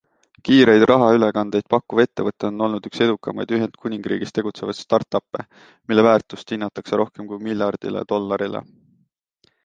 [0.47, 5.45] Kiireid rahaülekandeid pakkuv ettevõte on olnud üks edukamaid Ühendkuningriigis tegutsevaid start-uppe,
[5.91, 8.63] mille väärtust hinnatakse rohkem kui miljardile dollarile.